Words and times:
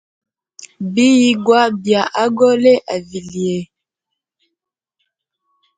Biyigwa 0.93 1.61
bya 1.83 2.01
agole 2.23 2.73
a 2.93 2.95
vilye. 3.07 3.57